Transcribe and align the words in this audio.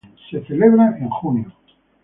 Se 0.31 0.43
celebra 0.45 0.97
en 0.97 1.09
junio. 1.11 1.53